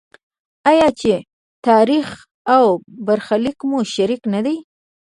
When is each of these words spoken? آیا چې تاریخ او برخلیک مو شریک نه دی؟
آیا 0.69 0.87
چې 0.99 1.13
تاریخ 1.67 2.07
او 2.55 2.63
برخلیک 3.05 3.59
مو 3.69 3.77
شریک 3.93 4.21
نه 4.33 4.39
دی؟ 4.45 4.57